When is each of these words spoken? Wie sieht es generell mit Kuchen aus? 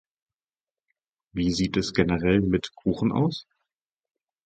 Wie 1.31 1.51
sieht 1.51 1.77
es 1.77 1.93
generell 1.93 2.41
mit 2.41 2.73
Kuchen 2.73 3.11
aus? 3.11 3.45